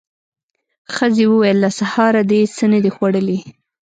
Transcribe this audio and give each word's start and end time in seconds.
ښځې 0.95 1.25
وويل: 1.29 1.57
له 1.63 1.69
سهاره 1.79 2.21
دې 2.31 2.41
څه 2.55 2.65
نه 2.73 2.79
دي 2.83 2.91
خوړلي. 2.95 3.39